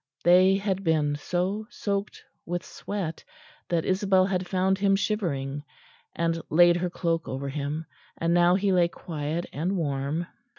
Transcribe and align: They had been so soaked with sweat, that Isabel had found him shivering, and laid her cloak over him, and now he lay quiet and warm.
They 0.23 0.55
had 0.55 0.83
been 0.83 1.15
so 1.15 1.67
soaked 1.69 2.23
with 2.43 2.65
sweat, 2.65 3.23
that 3.69 3.85
Isabel 3.85 4.25
had 4.25 4.47
found 4.47 4.79
him 4.79 4.95
shivering, 4.95 5.63
and 6.15 6.41
laid 6.49 6.77
her 6.77 6.89
cloak 6.89 7.27
over 7.27 7.49
him, 7.49 7.85
and 8.17 8.33
now 8.33 8.55
he 8.55 8.73
lay 8.73 8.87
quiet 8.87 9.45
and 9.53 9.77
warm. 9.77 10.25